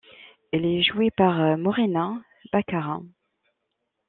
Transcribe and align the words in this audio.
Elle 0.51 0.65
est 0.65 0.81
jouée 0.81 1.11
par 1.11 1.55
Morena 1.59 2.19
Baccarin. 2.51 3.05